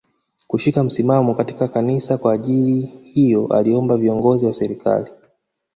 Kushika 0.47 0.83
msimamo 0.83 1.35
katika 1.35 1.67
Kanisa 1.67 2.17
Kwa 2.17 2.33
ajili 2.33 2.81
hiyo 3.03 3.47
aliomba 3.47 3.97
viongozi 3.97 4.45
wa 4.45 4.53
serikali 4.53 5.11